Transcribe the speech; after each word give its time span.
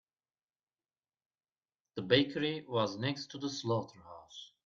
The 1.93 2.01
bakery 2.01 2.65
was 2.67 2.97
next 2.97 3.27
to 3.29 3.37
the 3.37 3.51
slaughterhouse. 3.51 4.53